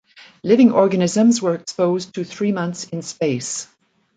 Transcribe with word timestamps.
Living 0.43 0.71
organisms 0.71 1.43
were 1.43 1.53
exposed 1.53 2.15
to 2.15 2.23
three 2.23 2.51
months 2.51 2.85
in 2.85 3.03
space. 3.03 3.67